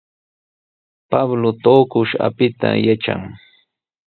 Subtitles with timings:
[1.11, 3.21] Pablo tuqush apita yatran.